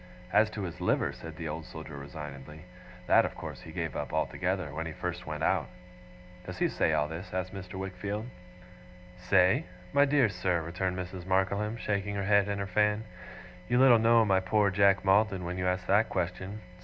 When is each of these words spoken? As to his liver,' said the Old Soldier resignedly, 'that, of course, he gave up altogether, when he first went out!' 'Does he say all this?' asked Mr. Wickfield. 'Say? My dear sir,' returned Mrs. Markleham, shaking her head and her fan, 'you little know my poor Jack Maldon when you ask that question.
As 0.33 0.49
to 0.49 0.63
his 0.63 0.81
liver,' 0.81 1.11
said 1.13 1.35
the 1.37 1.47
Old 1.47 1.63
Soldier 1.63 1.95
resignedly, 1.95 2.65
'that, 3.05 3.23
of 3.23 3.35
course, 3.35 3.61
he 3.61 3.71
gave 3.71 3.95
up 3.95 4.11
altogether, 4.11 4.73
when 4.73 4.87
he 4.87 4.91
first 4.93 5.27
went 5.27 5.43
out!' 5.43 5.69
'Does 6.43 6.57
he 6.57 6.69
say 6.69 6.91
all 6.91 7.07
this?' 7.07 7.31
asked 7.35 7.53
Mr. 7.53 7.75
Wickfield. 7.77 8.25
'Say? 9.19 9.63
My 9.93 10.05
dear 10.05 10.27
sir,' 10.27 10.63
returned 10.63 10.97
Mrs. 10.97 11.27
Markleham, 11.27 11.77
shaking 11.77 12.15
her 12.15 12.23
head 12.25 12.49
and 12.49 12.59
her 12.59 12.65
fan, 12.65 13.03
'you 13.69 13.77
little 13.77 13.99
know 13.99 14.25
my 14.25 14.39
poor 14.39 14.71
Jack 14.71 15.05
Maldon 15.05 15.45
when 15.45 15.59
you 15.59 15.67
ask 15.67 15.85
that 15.85 16.09
question. 16.09 16.61